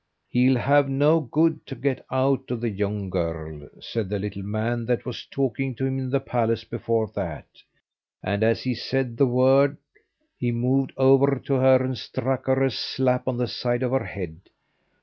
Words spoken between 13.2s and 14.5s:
on the side of the head.